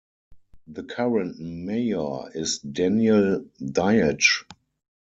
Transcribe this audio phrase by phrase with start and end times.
[0.65, 4.45] The current Mayor is Daniel Dietch.